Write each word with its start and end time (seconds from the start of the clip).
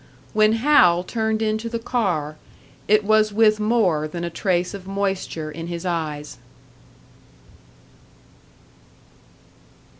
When 0.33 0.53
Hal 0.53 1.03
turned 1.03 1.43
into 1.43 1.69
the 1.69 1.77
car, 1.77 2.35
it 2.87 3.03
was 3.03 3.31
with 3.31 3.59
more 3.59 4.07
than 4.07 4.23
a 4.23 4.31
trace 4.31 4.73
of 4.73 4.87
moisture 4.87 5.51
in 5.51 5.67
his 5.67 5.85
eyes. 5.85 6.39